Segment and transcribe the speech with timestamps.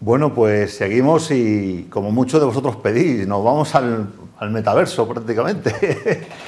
[0.00, 4.08] Bueno, pues seguimos y como muchos de vosotros pedís, nos vamos al,
[4.50, 6.26] metaverso prácticamente.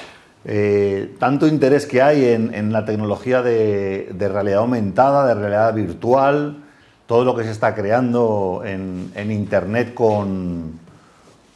[0.42, 6.64] Eh, tanto interés que hay en, la tecnología de, realidad aumentada, de realidad virtual,
[7.04, 10.80] todo lo que se está creando en, Internet con,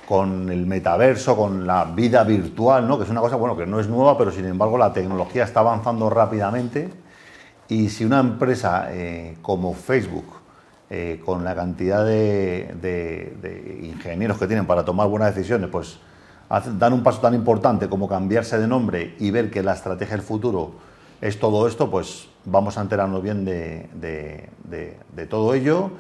[0.07, 2.99] con el metaverso, con la vida virtual, ¿no?
[2.99, 5.61] que es una cosa bueno, que no es nueva, pero sin embargo la tecnología está
[5.61, 6.91] avanzando rápidamente.
[7.69, 10.44] Y si una empresa eh, como Facebook,
[10.91, 15.99] eh, con la cantidad de, ingenieros que tienen para tomar buenas decisiones, pues
[16.79, 20.25] dan un paso tan importante como cambiarse de nombre y ver que la estrategia del
[20.25, 20.73] futuro
[21.21, 24.49] es todo esto, pues vamos a enterarnos bien de,
[25.31, 25.93] todo ello.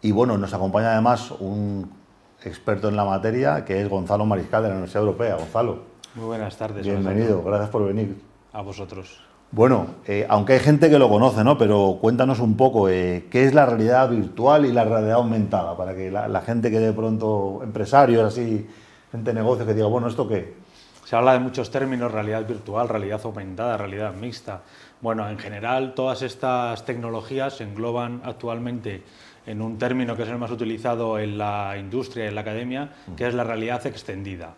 [0.00, 1.92] Y bueno, nos acompaña además un
[2.42, 5.36] experto en la materia que es Gonzalo Mariscal de la Universidad Europea.
[5.36, 5.82] Gonzalo.
[6.14, 6.84] Muy buenas tardes.
[6.84, 8.20] Bienvenido, gracias por venir.
[8.52, 9.31] A vosotros.
[9.54, 11.58] Bueno, eh, aunque hay gente que lo conoce, ¿no?
[11.58, 15.94] Pero cuéntanos un poco eh, qué es la realidad virtual y la realidad aumentada, para
[15.94, 18.66] que la, gente que de pronto, empresarios así,
[19.10, 20.54] gente de negocios, que diga, bueno, ¿esto qué?
[21.04, 24.62] Se habla de muchos términos, realidad virtual, realidad aumentada, realidad mixta.
[25.02, 29.02] Bueno, en general todas estas tecnologías se engloban actualmente
[29.46, 32.92] en un término que es el más utilizado en la industria y en la academia,
[33.16, 34.54] que es la realidad extendida.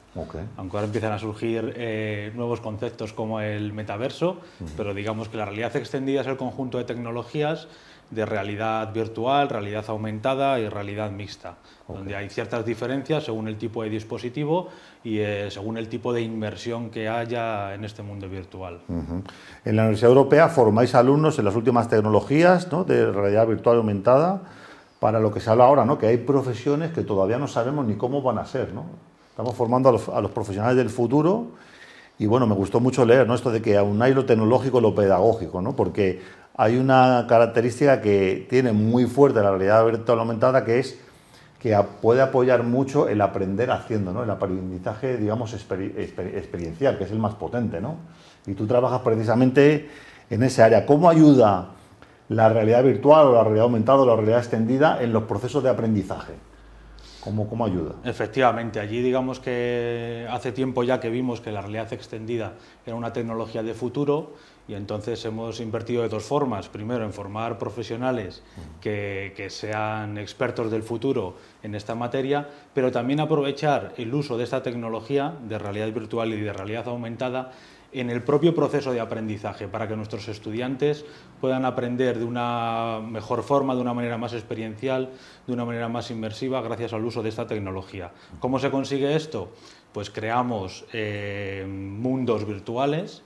[0.59, 4.43] Aunque ahora empiezan a surgir eh, nuevos conceptos como el metaverso,
[4.77, 7.67] pero digamos que la realidad extendida es el conjunto de tecnologías
[8.11, 11.57] de realidad virtual, realidad aumentada y realidad mixta,
[11.89, 14.69] donde hay ciertas diferencias según el tipo de dispositivo
[15.03, 18.81] y eh, según el tipo de inmersión que haya en este mundo virtual.
[18.89, 24.43] En la Universidad Europea formáis alumnos en las últimas tecnologías de realidad virtual aumentada
[25.05, 25.99] para lo que se habla ahora, ¿no?
[25.99, 28.73] que hay profesiones que todavía no sabemos ni cómo van a ser.
[28.73, 28.87] ¿no?
[29.29, 31.49] Estamos formando a los, profesionales del futuro
[32.19, 33.35] y bueno, me gustó mucho leer ¿no?
[33.35, 35.77] esto de que hay lo tecnológico y lo pedagógico, ¿no?
[35.77, 36.23] porque
[36.57, 40.99] hay una característica que tiene muy fuerte la realidad virtual aumentada que es
[41.59, 47.35] que puede apoyar mucho el aprender haciendo, el aprendizaje, digamos, experiencial, que es el más
[47.37, 47.81] potente.
[47.81, 47.97] ¿no?
[48.47, 49.89] Y tú trabajas precisamente
[50.29, 50.85] en esa área.
[50.85, 51.71] ¿Cómo ayuda
[52.29, 55.71] la realidad virtual o la realidad aumentada o la realidad extendida en los procesos de
[55.71, 56.33] aprendizaje.
[57.21, 57.95] ¿Cómo, ¿Cómo, ayuda?
[58.05, 62.53] Efectivamente, allí digamos que hace tiempo ya que vimos que la realidad extendida
[62.85, 64.35] era una tecnología de futuro
[64.67, 66.69] y entonces hemos invertido de dos formas.
[66.69, 68.43] Primero, en formar profesionales
[68.81, 74.45] que, que sean expertos del futuro en esta materia, pero también aprovechar el uso de
[74.45, 77.53] esta tecnología de realidad virtual y de realidad aumentada
[77.95, 81.05] en el propio proceso de aprendizaje para que nuestros estudiantes
[81.41, 85.11] puedan aprender de una mejor forma, de una manera más experiencial,
[85.47, 88.11] de una manera más inmersiva gracias al uso de esta tecnología.
[88.41, 89.53] ¿Cómo se consigue esto?
[89.93, 93.23] Pues creamos eh, mundos virtuales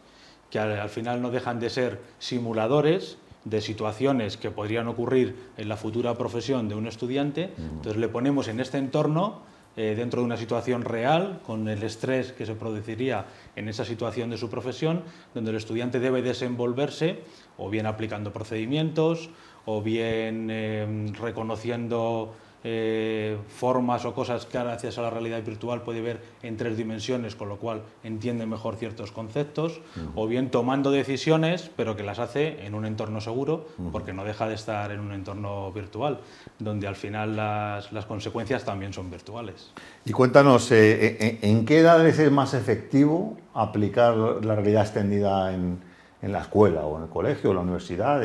[0.51, 5.77] que al, final no dejan de ser simuladores de situaciones que podrían ocurrir en la
[5.77, 7.53] futura profesión de un estudiante.
[7.57, 9.43] Entonces le ponemos en este entorno
[9.77, 14.29] eh, dentro de una situación real, con el estrés que se produciría en esa situación
[14.29, 15.03] de su profesión,
[15.35, 17.21] donde el estudiante debe desenvolverse
[17.57, 19.31] o bien aplicando procedimientos,
[19.67, 22.35] o bien eh, reconociendo
[22.71, 27.35] eh, formas o cosas que gracias a la realidad virtual puede ver en tres dimensiones,
[27.35, 29.81] con lo cual entiende mejor ciertos conceptos,
[30.15, 34.47] o bien tomando decisiones, pero que las hace en un entorno seguro, porque no deja
[34.47, 36.21] de estar en un entorno virtual,
[36.59, 39.73] donde al final las, las consecuencias también son virtuales.
[40.05, 45.79] Y cuéntanos, eh, eh, ¿en qué edad es más efectivo aplicar la realidad extendida en,
[46.21, 48.23] en la escuela o en el colegio o en la universidad?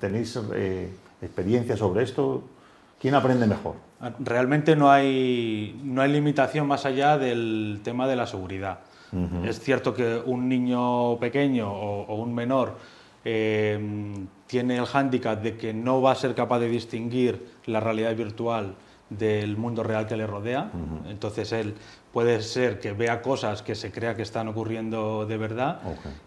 [0.00, 0.36] ¿Tenéis
[1.22, 2.42] experiencia sobre esto?
[3.00, 3.76] ¿Quién aprende mejor?
[4.18, 8.80] Realmente no hay, no hay limitación más allá del tema de la seguridad.
[9.44, 12.76] Es cierto que un niño pequeño o, un menor
[13.24, 18.14] eh, tiene el hándicap de que no va a ser capaz de distinguir la realidad
[18.14, 18.74] virtual
[19.10, 20.70] del mundo real que le rodea.
[21.08, 21.74] Entonces él
[22.12, 25.80] puede ser que vea cosas que se crea que están ocurriendo de verdad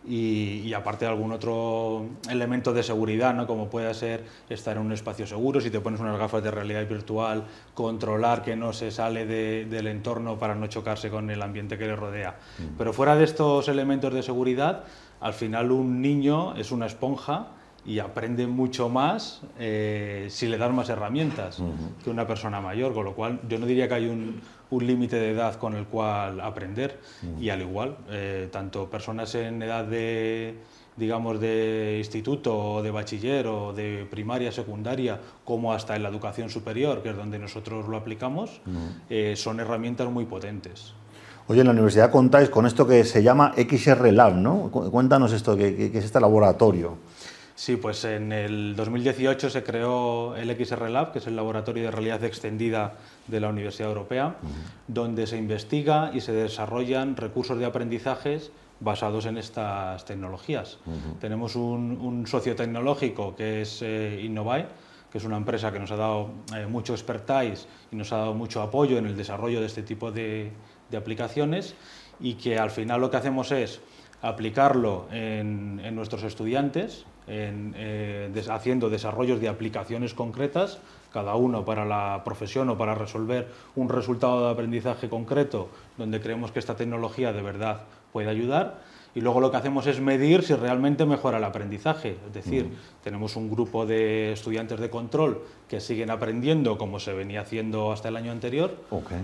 [0.08, 3.48] y, aparte de algún otro elemento de seguridad, ¿no?
[3.48, 6.88] como puede ser estar en un espacio seguro, si te pones unas gafas de realidad
[6.88, 11.88] virtual, controlar que no se sale del entorno para no chocarse con el ambiente que
[11.88, 12.36] le rodea.
[12.78, 14.84] Pero fuera de estos elementos de seguridad,
[15.20, 17.48] al final un niño es una esponja
[17.86, 21.62] y aprende mucho más eh, si le das más herramientas
[22.04, 25.16] que una persona mayor, con lo cual yo no diría que hay un, un límite
[25.18, 27.00] de edad con el cual aprender
[27.40, 30.56] y al igual, eh, tanto personas en edad de
[30.98, 36.50] digamos de instituto o de bachiller o de primaria, secundaria, como hasta en la educación
[36.50, 38.62] superior, que es donde nosotros lo aplicamos,
[39.10, 40.94] eh, son herramientas muy potentes.
[41.48, 44.70] Oye, en la universidad contáis con esto que se llama XR Lab, ¿no?
[44.70, 46.98] Cuéntanos esto, ¿qué, es este laboratorio?
[47.56, 51.92] Sí, pues en el 2018 se creó el XR Lab, que es el laboratorio de
[51.92, 52.94] realidad extendida
[53.28, 54.36] de la Universidad Europea,
[54.88, 60.80] donde se investiga y se desarrollan recursos de aprendizajes basados en estas tecnologías.
[61.20, 64.20] Tenemos un, socio tecnológico que es eh,
[65.12, 68.34] que es una empresa que nos ha dado eh, mucho expertise y nos ha dado
[68.34, 70.52] mucho apoyo en el desarrollo de este tipo de,
[70.96, 71.74] aplicaciones
[72.20, 73.80] y que al final lo que hacemos es
[74.22, 80.80] aplicarlo en, nuestros estudiantes, eh, haciendo desarrollos de aplicaciones concretas,
[81.12, 86.52] cada uno para la profesión o para resolver un resultado de aprendizaje concreto donde creemos
[86.52, 87.82] que esta tecnología de verdad
[88.14, 88.82] puede ayudar.
[89.14, 92.16] Y luego lo que hacemos es medir si realmente mejora el aprendizaje.
[92.28, 92.72] Es decir,
[93.04, 98.08] tenemos un grupo de estudiantes de control que siguen aprendiendo como se venía haciendo hasta
[98.08, 98.78] el año anterior,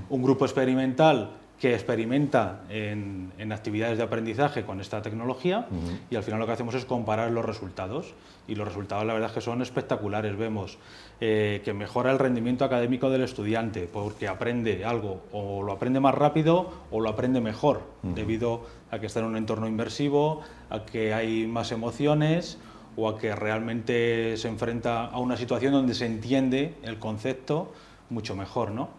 [0.09, 5.67] un grupo experimental que experimenta en, actividades de aprendizaje con esta tecnología
[6.09, 8.13] y al final lo que hacemos es comparar los resultados.
[8.47, 10.37] Y los resultados la verdad es que son espectaculares.
[10.37, 10.77] Vemos
[11.19, 16.13] eh, que mejora el rendimiento académico del estudiante porque aprende algo o lo aprende más
[16.13, 21.13] rápido o lo aprende mejor debido a que está en un entorno inmersivo, a que
[21.13, 22.57] hay más emociones
[22.95, 27.73] o a que realmente se enfrenta a una situación donde se entiende el concepto
[28.09, 28.89] mucho mejor, ¿no?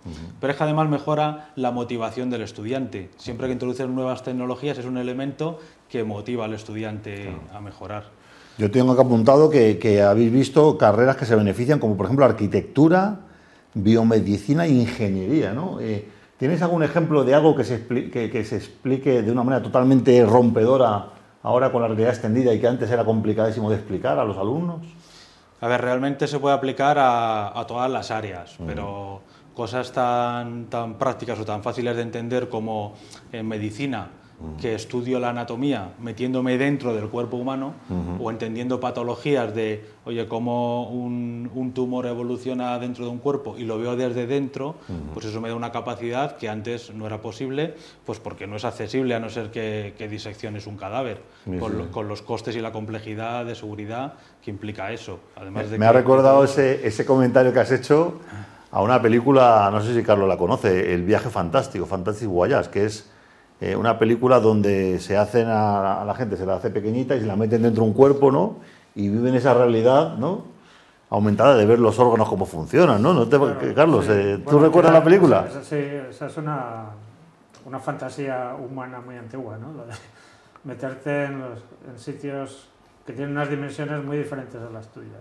[0.40, 3.10] Pero es que además mejora la motivación del estudiante.
[3.16, 5.58] Siempre que introducen nuevas tecnologías es un elemento
[5.88, 8.05] que motiva al estudiante a mejorar.
[8.58, 13.20] Yo tengo que apuntado que, habéis visto carreras que se benefician, como por ejemplo arquitectura,
[13.75, 15.81] biomedicina e ingeniería, ¿no?
[15.81, 20.25] Eh, ¿Tienes algún ejemplo de algo que se, que se explique de una manera totalmente
[20.25, 21.10] rompedora
[21.43, 24.82] ahora con la realidad extendida y que antes era complicadísimo de explicar a los alumnos?
[25.60, 29.22] A ver, realmente se puede aplicar a, todas las áreas, pero
[29.55, 32.94] cosas tan, tan prácticas o tan fáciles de entender como
[33.32, 34.08] en medicina,
[34.61, 37.75] que estudio la anatomía metiéndome dentro del cuerpo humano
[38.20, 43.64] o entendiendo patologías de, oye, cómo un, un, tumor evoluciona dentro de un cuerpo y
[43.64, 44.76] lo veo desde dentro,
[45.12, 47.75] pues eso me da una capacidad que antes no era posible,
[48.06, 51.20] pues porque no es accesible a no ser que, que disecciones un cadáver,
[51.58, 55.19] con, con, los costes y la complejidad de seguridad que implica eso.
[55.34, 58.20] Además me, ha recordado ese, ese comentario que has hecho
[58.70, 62.84] a una película, no sé si Carlos la conoce, El viaje fantástico, Fantastic Voyage, que
[62.84, 63.11] es
[63.60, 67.26] eh, una película donde se hacen a, la gente, se la hace pequeñita y se
[67.26, 68.56] la meten dentro de un cuerpo, ¿no?
[68.94, 70.44] Y viven esa realidad, ¿no?
[71.10, 73.28] Aumentada de ver los órganos cómo funcionan, ¿no?
[73.75, 75.46] Carlos, eh, ¿tú recuerdas la película?
[75.49, 76.90] Esa, sí, esa es una,
[77.64, 79.69] una, fantasía humana muy antigua, ¿no?
[80.64, 81.43] meterte en,
[81.96, 82.69] sitios
[83.06, 85.16] que tienen unas dimensiones muy diferentes a las tuyas.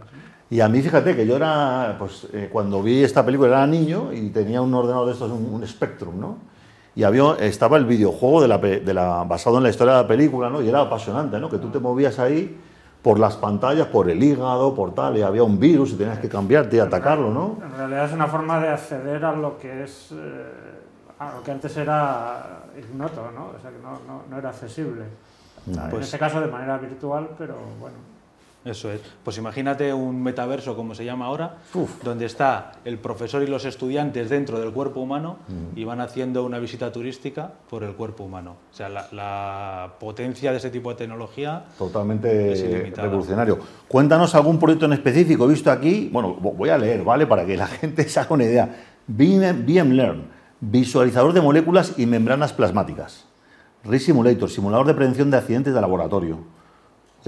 [0.50, 4.14] Y a mí, fíjate que yo era, pues eh, cuando vi esta película era niño
[4.14, 6.38] y tenía un ordenador de estos, un, un Spectrum, ¿no?
[6.98, 10.08] Y había, estaba el videojuego de la, de la, basado en la historia de la
[10.08, 10.64] película, ¿no?
[10.64, 11.48] Y era apasionante, ¿no?
[11.48, 12.60] Que tú te movías ahí
[13.04, 16.28] por las pantallas, por el hígado, por tal, y había un virus y tenías que
[16.28, 17.60] cambiarte y atacarlo, ¿no?
[17.64, 20.16] En realidad es una forma de acceder a lo que es, eh,
[21.20, 23.52] a lo que antes era ignoto, ¿no?
[23.56, 25.04] O sea, que no, no, no era accesible.
[25.68, 28.17] en pues este caso de manera virtual, pero bueno.
[28.68, 29.02] Eso es.
[29.24, 31.58] Pues imagínate un metaverso, como se llama ahora,
[32.04, 35.78] donde está el profesor y los estudiantes dentro del cuerpo humano mm.
[35.78, 38.58] y van haciendo una visita turística por el cuerpo humano.
[38.72, 41.66] O sea, la, potencia de ese tipo de tecnología.
[41.78, 43.60] Totalmente revolucionario.
[43.88, 45.46] Cuéntanos algún proyecto en específico.
[45.46, 47.26] He visto aquí, bueno, voy a leer, ¿vale?
[47.26, 48.76] Para que la gente se haga una idea.
[49.08, 50.24] BM,
[50.60, 53.26] visualizador de moléculas y membranas plasmáticas.
[54.00, 56.57] Simulator, simulador de prevención de accidentes de laboratorio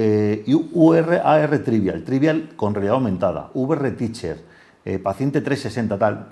[0.02, 4.38] eh, UR Trivial, Trivial con realidad aumentada, VR Teacher,
[4.86, 6.28] eh, Paciente 360, tal.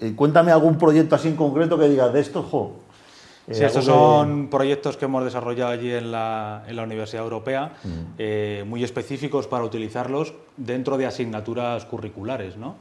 [0.00, 2.76] Eh, cuéntame algún proyecto así en concreto que digas de estos, jo.
[3.46, 7.72] Eh, sí, estos son proyectos que hemos desarrollado allí en la, en la Universidad Europea,
[7.82, 8.68] mm.
[8.68, 12.56] muy específicos para utilizarlos dentro de asignaturas curriculares.
[12.56, 12.76] ¿no?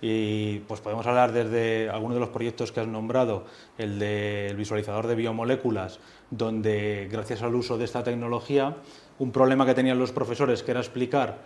[0.00, 3.44] Y pues podemos hablar desde algunos de los proyectos que has nombrado,
[3.76, 5.98] el del visualizador de biomoléculas,
[6.30, 8.76] donde gracias al uso de esta tecnología
[9.18, 11.38] un problema que tenían los profesores, que era explicar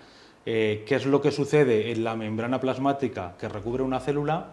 [0.46, 4.52] eh, qué es lo que sucede en la membrana plasmática que recubre una célula,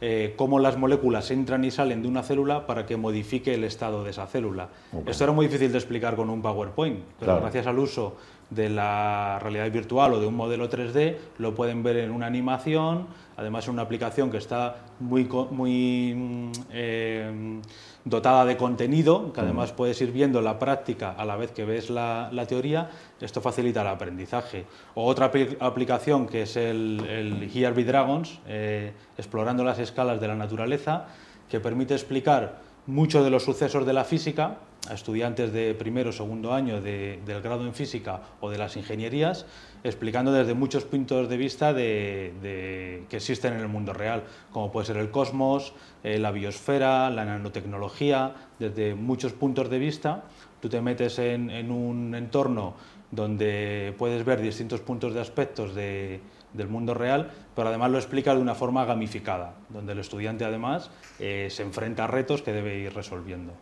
[0.00, 4.02] eh, cómo las moléculas entran y salen de una célula para que modifique el estado
[4.04, 4.68] de esa célula.
[5.06, 8.16] Esto era muy difícil de explicar con un PowerPoint, pero gracias al uso
[8.54, 13.06] de la realidad virtual o de un modelo 3D lo pueden ver en una animación,
[13.36, 17.60] además es una aplicación que está muy, muy mm, eh,
[18.04, 21.88] dotada de contenido, que además puedes ir viendo la práctica a la vez que ves
[21.88, 22.90] la, teoría,
[23.20, 24.66] esto facilita el aprendizaje.
[24.94, 25.30] O otra
[25.60, 31.06] aplicación que es el, el Here Dragons, eh, explorando las escalas de la naturaleza,
[31.48, 34.58] que permite explicar muchos de los sucesos de la física
[34.88, 39.46] a estudiantes de primero o segundo año del grado en física o de las ingenierías,
[39.84, 44.86] explicando desde muchos puntos de vista de, que existen en el mundo real, como puede
[44.86, 50.24] ser el cosmos, eh, la biosfera, la nanotecnología, desde muchos puntos de vista.
[50.60, 52.74] Tú te metes en, en un entorno
[53.12, 56.20] donde puedes ver distintos puntos de aspectos de,
[56.52, 60.90] del mundo real, pero además lo explica de una forma gamificada, donde el estudiante además
[61.18, 63.52] eh, se enfrenta a retos que debe ir resolviendo.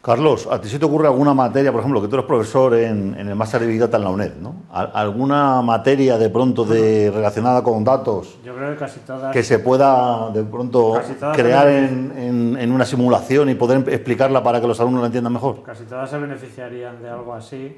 [0.00, 3.14] Carlos, ¿a ti se te ocurre alguna materia, por ejemplo, que tú eres profesor en,
[3.16, 4.62] el máster de Big Data en la UNED, ¿no?
[4.70, 8.38] ¿Alguna materia de pronto de, relacionada con datos?
[8.44, 9.32] Yo creo que casi todas.
[9.32, 11.00] Que se pueda de pronto
[11.34, 15.64] crear en, en, una simulación y poder explicarla para que los alumnos la entiendan mejor.
[15.64, 17.76] Casi todas se beneficiarían de algo así,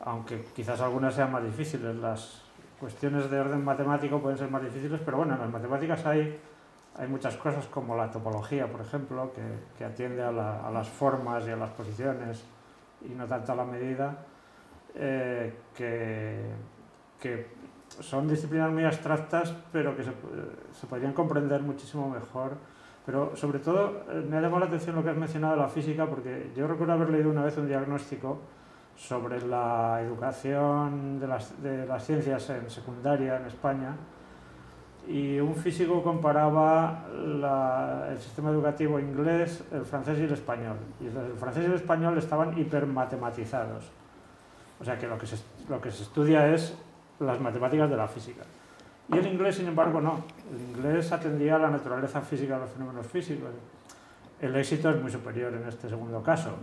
[0.00, 1.96] aunque quizás algunas sean más difíciles.
[1.96, 2.39] Las,
[2.80, 6.40] cuestiones de orden matemático pueden ser más difíciles, pero bueno, en las matemáticas hay,
[6.96, 9.42] hay muchas cosas como la topología, por ejemplo, que,
[9.76, 12.42] que atiende a, las formas y a las posiciones
[13.02, 14.16] y no tanto a la medida,
[14.94, 16.40] eh, que,
[17.20, 17.60] que,
[18.00, 20.12] son disciplinas muy abstractas, pero que se,
[20.72, 22.52] se, podrían comprender muchísimo mejor.
[23.04, 25.68] Pero sobre todo eh, me ha llamado la atención lo que has mencionado de la
[25.68, 28.38] física, porque yo recuerdo haber leído una vez un diagnóstico
[28.96, 33.96] sobre la educación de las, de las, ciencias en secundaria en España
[35.08, 37.06] y un físico comparaba
[38.10, 40.76] el sistema educativo inglés, el francés y el español.
[41.00, 43.90] Y el francés y el español estaban hipermatematizados.
[44.80, 45.36] O sea que lo que se,
[45.68, 46.76] lo que se estudia es
[47.18, 48.42] las matemáticas de la física.
[49.12, 50.24] Y el inglés, sin embargo, no.
[50.52, 53.50] El inglés atendía a la naturaleza física de los fenómenos físicos.
[54.40, 56.56] El éxito es muy superior en este segundo caso.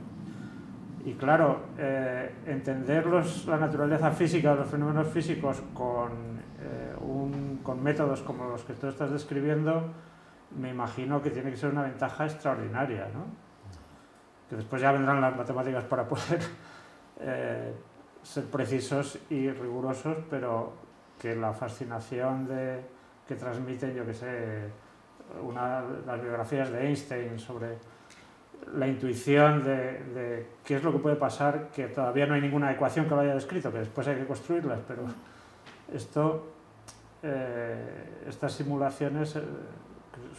[1.07, 6.11] Y claro, eh, entender la naturaleza física los fenómenos físicos con,
[6.59, 9.85] eh, un, con métodos como los que tú estás describiendo,
[10.59, 13.23] me imagino que tiene que ser una ventaja extraordinaria, ¿no?
[14.49, 16.41] Que después ya vendrán las matemáticas para poder
[17.21, 17.73] eh,
[18.21, 20.73] ser precisos y rigurosos, pero
[21.17, 22.81] que la fascinación de,
[23.25, 24.63] que transmiten, yo que sé,
[25.41, 27.77] una, las biografías de Einstein sobre
[28.75, 33.05] la intuición de, qué es lo que puede pasar, que todavía no hay ninguna ecuación
[33.05, 35.03] que lo haya descrito, que después hay que construirlas, pero
[35.93, 36.47] esto,
[37.23, 39.41] eh, estas simulaciones eh,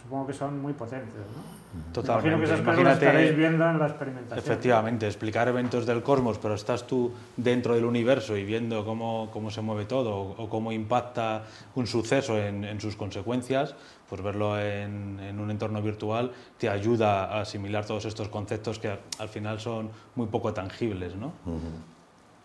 [0.01, 1.15] supongo que son muy potentes.
[1.15, 1.59] ¿no?
[1.93, 2.29] Totalmente.
[2.29, 4.39] Imagino que esas cosas estaréis viendo en la experimentación.
[4.39, 9.51] Efectivamente, explicar eventos del cosmos, pero estás tú dentro del universo y viendo cómo, cómo
[9.51, 11.43] se mueve todo o, cómo impacta
[11.75, 13.75] un suceso en, en sus consecuencias,
[14.09, 18.97] pues verlo en, en, un entorno virtual te ayuda a asimilar todos estos conceptos que
[19.19, 21.15] al final son muy poco tangibles.
[21.15, 21.33] ¿no?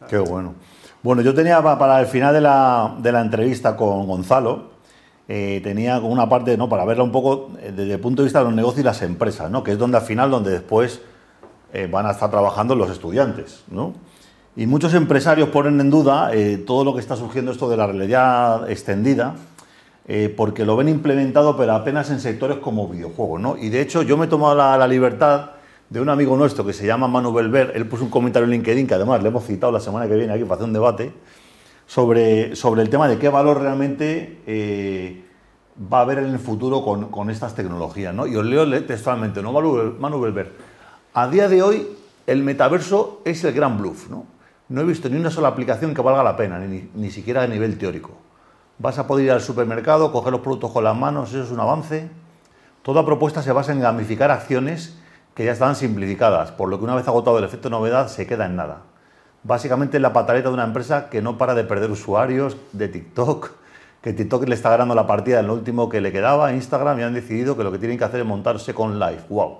[0.07, 0.55] Qué bueno.
[1.03, 4.74] Bueno, yo tenía para el final de la, de la entrevista con Gonzalo,
[5.26, 6.69] eh, tenía una parte, ¿no?
[6.69, 9.00] para verla un poco eh, desde el punto de vista de los negocios y las
[9.00, 9.64] empresas, ¿no?
[9.64, 11.00] que es donde al final, donde después
[11.73, 13.64] eh, van a estar trabajando los estudiantes.
[13.71, 13.95] ¿no?
[14.54, 16.31] Y muchos empresarios ponen en duda
[16.66, 19.35] todo lo que está surgiendo esto de la realidad extendida,
[20.37, 23.40] porque lo ven implementado, pero apenas en sectores como videojuegos.
[23.40, 23.57] ¿no?
[23.57, 25.50] Y de hecho, yo me he tomado la, la libertad
[25.90, 28.87] de un amigo nuestro que se llama Manu Belver, él puso un comentario en LinkedIn,
[28.87, 31.12] que además le hemos citado la semana que viene aquí para hacer un debate,
[31.87, 35.25] sobre, sobre el tema de qué valor realmente eh,
[35.93, 38.14] va a haber en el futuro con, con, estas tecnologías.
[38.14, 38.26] ¿no?
[38.26, 39.53] Y os leo textualmente, ¿no?
[39.53, 40.53] Manu Belver.
[41.12, 41.87] A día de hoy,
[42.26, 44.09] el metaverso es el gran bluff.
[44.09, 44.26] ¿no?
[44.69, 47.47] no he visto ni una sola aplicación que valga la pena, ni, ni siquiera a
[47.47, 48.12] nivel teórico.
[48.79, 51.61] Vas a poder ir al supermercado, coger los productos con las manos, eso es un
[51.61, 52.09] avance.
[52.83, 54.99] Toda propuesta se basa en gamificar acciones
[55.35, 58.47] que ya están simplificadas, por lo que una vez agotado el efecto novedad se queda
[58.47, 58.83] en nada
[59.44, 63.52] básicamente la pataleta de una empresa que no para de perder usuarios de TikTok,
[64.02, 66.98] que TikTok le está ganando la partida en lo último que le quedaba a Instagram
[66.98, 69.20] y han decidido que lo que tienen que hacer es montarse con Live.
[69.28, 69.58] ¡Wow!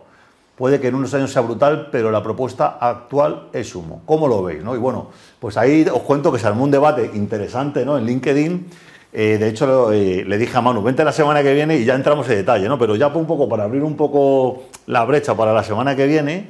[0.57, 4.03] Puede que en unos años sea brutal, pero la propuesta actual es humo.
[4.07, 4.63] ¿Cómo lo veis?
[4.63, 4.77] ¿no?
[4.77, 5.09] Y bueno,
[5.41, 7.99] pues ahí os cuento que se armó un debate interesante ¿no?
[7.99, 8.67] en LinkedIn.
[9.13, 11.95] Eh, de hecho, eh, le dije a Manu, vente la semana que viene y ya
[11.95, 12.79] entramos en detalle, ¿no?
[12.79, 16.49] Pero ya un poco para abrir un poco la brecha para la semana que viene,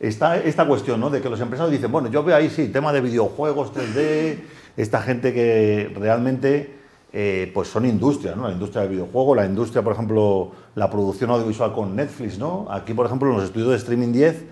[0.00, 1.10] está esta cuestión, ¿no?
[1.10, 4.38] De que los empresarios dicen, bueno, yo veo ahí sí, tema de videojuegos 3D,
[4.76, 6.78] esta gente que realmente
[7.12, 8.46] eh, pues son industrias, ¿no?
[8.46, 12.66] La industria del videojuego, la industria, por ejemplo, la producción audiovisual con Netflix, ¿no?
[12.70, 14.44] Aquí, por ejemplo, en los estudios de Streaming 10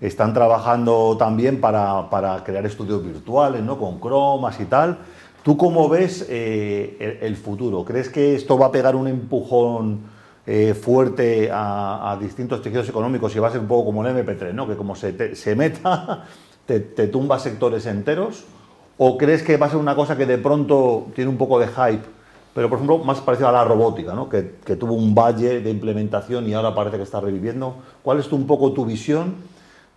[0.00, 3.78] están trabajando también para, para crear estudios virtuales, ¿no?
[3.78, 4.98] Con cromas y tal.
[5.42, 7.84] ¿Tú cómo ves eh, el, el futuro?
[7.84, 10.00] ¿Crees que esto va a pegar un empujón
[10.46, 14.52] eh, fuerte a, distintos tejidos económicos y va a ser un poco como el MP3,
[14.54, 14.66] ¿no?
[14.66, 16.24] que como se, se meta,
[16.66, 18.44] te, tumba sectores enteros?
[18.96, 21.68] ¿O crees que va a ser una cosa que de pronto tiene un poco de
[21.68, 22.20] hype
[22.52, 24.28] pero por ejemplo más parecido a la robótica, ¿no?
[24.28, 27.76] que, que, tuvo un valle de implementación y ahora parece que está reviviendo.
[28.02, 29.36] ¿Cuál es tu, un poco tu visión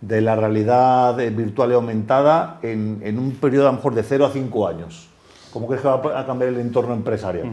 [0.00, 4.26] de la realidad virtual y aumentada en, en un periodo a lo mejor de 0
[4.26, 5.08] a 5 años?
[5.52, 7.46] ¿Cómo crees que va a cambiar el entorno empresarial?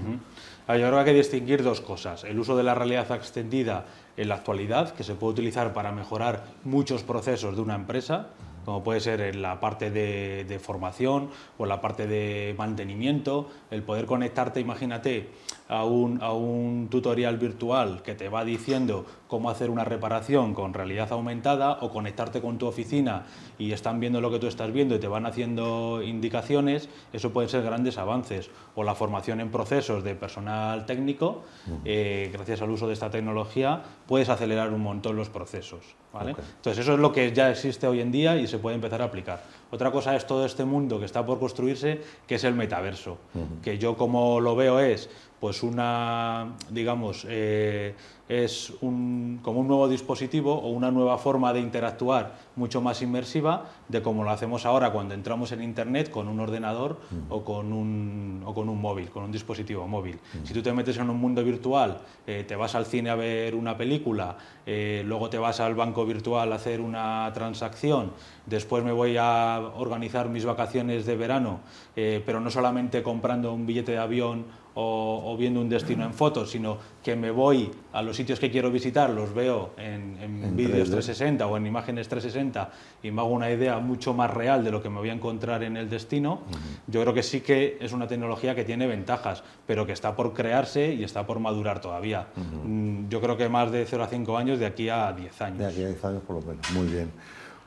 [0.67, 2.23] Yo creo que hay que distinguir dos cosas.
[2.23, 6.43] El uso de la realidad extendida en la actualidad, que se puede utilizar para mejorar
[6.63, 8.27] muchos procesos de una empresa,
[8.63, 13.83] como puede ser en la parte de, formación o en la parte de mantenimiento, el
[13.83, 15.29] poder conectarte, imagínate,
[15.71, 20.73] a un, a un, tutorial virtual que te va diciendo cómo hacer una reparación con
[20.73, 23.23] realidad aumentada o conectarte con tu oficina
[23.57, 27.49] y están viendo lo que tú estás viendo y te van haciendo indicaciones, eso pueden
[27.49, 28.49] ser grandes avances.
[28.75, 31.43] O la formación en procesos de personal técnico,
[31.85, 35.95] eh, gracias al uso de esta tecnología, puedes acelerar un montón los procesos.
[36.11, 36.31] ¿vale?
[36.31, 39.05] Entonces eso es lo que ya existe hoy en día y se puede empezar a
[39.05, 39.41] aplicar.
[39.71, 43.17] Otra cosa es todo este mundo que está por construirse, que es el metaverso,
[43.63, 45.09] que yo como lo veo es
[45.39, 47.95] pues una, digamos, eh,
[48.31, 53.65] es un, como un nuevo dispositivo o una nueva forma de interactuar mucho más inmersiva
[53.89, 58.41] de como lo hacemos ahora cuando entramos en Internet con un ordenador o, con un,
[58.45, 60.17] o con un móvil, con un dispositivo móvil.
[60.45, 63.53] Si tú te metes en un mundo virtual, eh, te vas al cine a ver
[63.53, 68.13] una película, eh, luego te vas al banco virtual a hacer una transacción,
[68.45, 71.59] después me voy a organizar mis vacaciones de verano,
[71.93, 74.45] pero no solamente comprando un billete de avión
[74.75, 78.71] o, viendo un destino en fotos, sino que me voy a los sitios que quiero
[78.71, 82.71] visitar, los veo en, vídeos 360 o en imágenes 360
[83.03, 85.63] y me hago una idea mucho más real de lo que me voy a encontrar
[85.63, 86.41] en el destino,
[86.87, 90.33] yo creo que sí que es una tecnología que tiene ventajas, pero que está por
[90.33, 92.27] crearse y está por madurar todavía.
[92.35, 95.59] Mm, yo creo que más de 0 a 5 años de aquí a 10 años.
[95.59, 97.11] De aquí a 10 años por lo menos, muy bien.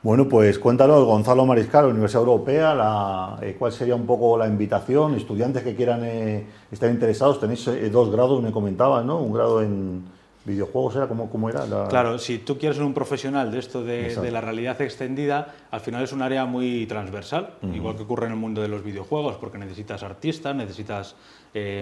[0.05, 5.63] Bueno, pues cuéntanos, Gonzalo Mariscal, Universidad Europea, eh, cuál sería un poco la invitación, estudiantes
[5.63, 9.17] que quieran eh, estar interesados, tenéis eh, dos grados, me comentabas, ¿no?
[9.17, 10.03] Un grado en
[10.45, 11.65] videojuegos, ¿era cómo era?
[11.89, 16.03] Claro, si tú quieres ser un profesional de esto de, la realidad extendida, al final
[16.03, 19.57] es un área muy transversal, igual que ocurre en el mundo de los videojuegos, porque
[19.57, 21.15] necesitas artistas, necesitas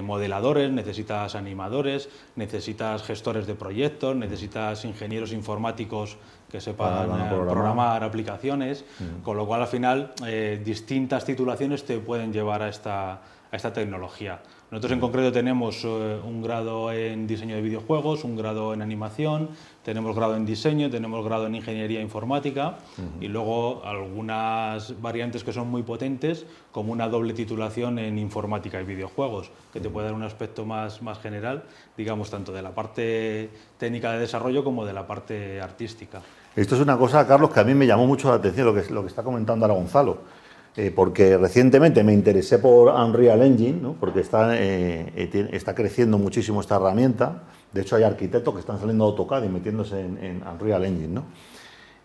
[0.04, 6.18] modeladores, necesitas animadores, necesitas gestores de proyectos, necesitas ingenieros informáticos
[6.54, 8.04] que sepan eh, programar.
[8.04, 8.86] aplicaciones,
[9.24, 13.74] con lo cual al final eh, distintas titulaciones te pueden llevar a esta, a esta
[13.74, 14.40] tecnología.
[14.74, 19.50] Nosotros en concreto tenemos eh, un grado en diseño de videojuegos, un grado en animación,
[19.84, 22.80] tenemos grado en diseño, tenemos grado en ingeniería informática
[23.22, 28.84] y luego algunas variantes que son muy potentes, como una doble titulación en informática y
[28.84, 33.52] videojuegos, que te puede dar un aspecto más, más general, digamos, tanto de la parte
[33.78, 36.20] técnica de desarrollo como de la parte artística.
[36.56, 38.92] Esto es una cosa, Carlos, que a mí me llamó mucho la atención lo que,
[38.92, 40.43] lo que está comentando ahora Gonzalo.
[40.76, 43.94] Eh, porque recientemente me interesé por Unreal Engine, ¿no?
[43.94, 47.44] porque está, eh, eh, está creciendo muchísimo esta herramienta.
[47.72, 51.14] De hecho, hay arquitectos que están saliendo de AutoCAD y metiéndose en, Unreal Engine.
[51.14, 51.26] ¿no?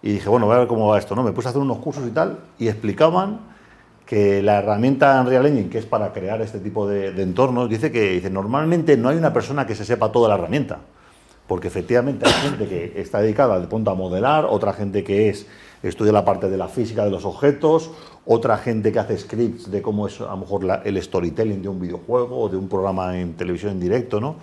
[0.03, 1.15] Y dije, bueno, voy a ver cómo va esto.
[1.15, 1.23] ¿no?
[1.23, 3.41] Me puse a hacer unos cursos y tal, y explicaban
[4.05, 7.91] que la herramienta Unreal Engine, que es para crear este tipo de, de entornos, dice
[7.91, 10.81] que dice, normalmente no hay una persona que se sepa toda la herramienta
[11.49, 15.47] porque efectivamente hay gente que está dedicada de punto a modelar, otra gente que es
[15.83, 17.91] estudia la parte de la física de los objetos,
[18.27, 21.81] otra gente que hace scripts de cómo es a lo mejor el storytelling de un
[21.81, 24.37] videojuego o de un programa en televisión en directo, ¿no?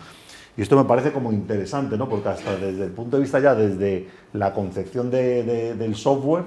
[0.57, 2.07] Y esto me parece como interesante, ¿no?
[2.07, 6.45] Porque hasta desde el punto de vista ya, desde la concepción del software,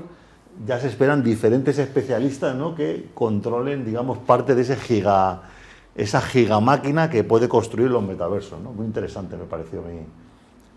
[0.67, 2.75] ya se esperan diferentes especialistas, ¿no?
[2.75, 5.43] Que controlen, digamos, parte de ese giga,
[5.95, 8.73] esa gigamáquina que puede construir los metaversos, ¿no?
[8.73, 10.01] Muy interesante me pareció a mí.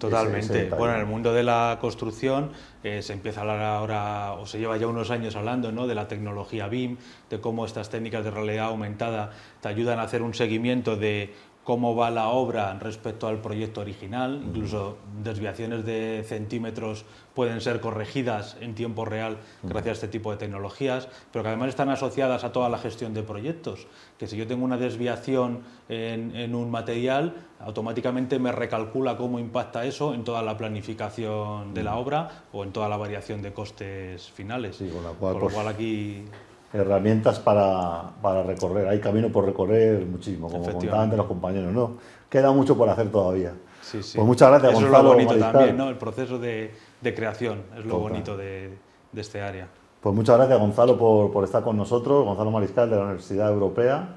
[0.02, 0.70] Totalmente.
[0.70, 2.52] bueno, en el mundo de la construcción
[2.84, 5.86] eh, se empieza a hablar ahora, o se lleva ya unos años hablando, ¿no?
[5.86, 6.98] de la tecnología BIM,
[7.30, 11.96] de cómo estas técnicas de realidad aumentada te ayudan a hacer un seguimiento de cómo
[11.96, 18.76] va la obra respecto al proyecto original, incluso desviaciones de centímetros pueden ser corregidas en
[18.76, 22.68] tiempo real gracias a este tipo de tecnologías, pero que además están asociadas a toda
[22.70, 28.52] la gestión de proyectos, que si yo tengo una desviación en, un material, automáticamente me
[28.52, 32.98] recalcula cómo impacta eso en toda la planificación de la obra o en toda la
[32.98, 34.78] variación de costes finales.
[34.78, 36.26] Sí, con, lo pues, cual aquí
[36.74, 38.88] herramientas para, para, recorrer.
[38.88, 41.74] Hay camino por recorrer muchísimo, como contaban de los compañeros.
[41.74, 41.98] ¿no?
[42.30, 43.54] Queda mucho por hacer todavía.
[43.82, 44.18] Sí, sí.
[44.18, 45.90] Pues muchas gracias, Eso es lo bonito también, ¿no?
[45.90, 48.78] El proceso de, de creación es lo bonito de,
[49.12, 49.68] de, este área.
[50.00, 52.24] Pues muchas gracias, Gonzalo, por, por, estar con nosotros.
[52.24, 54.16] Gonzalo Mariscal, de la Universidad Europea.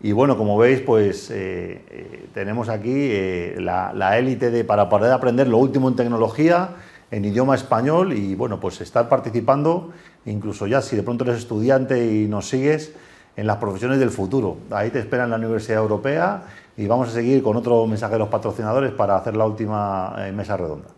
[0.00, 5.12] Y bueno, como veis, pues eh, eh, tenemos aquí eh, la élite de para poder
[5.12, 6.70] aprender lo último en tecnología
[7.14, 9.92] en idioma español y bueno, pues estar participando,
[10.26, 12.92] incluso ya si de pronto eres estudiante y nos sigues,
[13.36, 14.56] en las profesiones del futuro.
[14.70, 16.42] Ahí te espera en la Universidad Europea
[16.76, 20.88] y vamos a seguir con otros mensajeros patrocinadores para hacer la última eh, mesa redonda.